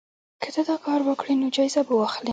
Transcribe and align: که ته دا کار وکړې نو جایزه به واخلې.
که 0.41 0.49
ته 0.55 0.61
دا 0.69 0.75
کار 0.85 0.99
وکړې 1.03 1.33
نو 1.41 1.47
جایزه 1.55 1.81
به 1.87 1.93
واخلې. 1.99 2.29